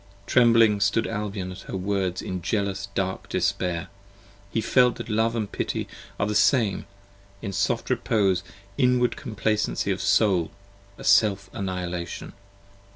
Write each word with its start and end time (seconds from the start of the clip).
Trembling 0.25 0.79
stood 0.79 1.05
Albion 1.05 1.51
at 1.51 1.59
her 1.69 1.77
words 1.77 2.23
in 2.23 2.41
jealous 2.41 2.87
dark 2.95 3.29
despair, 3.29 3.87
He 4.51 4.59
felt 4.59 4.95
that 4.95 5.09
Love 5.09 5.35
and 5.35 5.51
Pity 5.51 5.87
are 6.19 6.25
the 6.25 6.33
same; 6.33 6.87
a 7.43 7.51
soft 7.51 7.87
repose: 7.91 8.41
15 8.77 8.93
Inward 8.93 9.15
complacency 9.15 9.91
of 9.91 10.01
Soul: 10.01 10.49
a 10.97 11.03
Self 11.03 11.51
annihilation. 11.53 12.33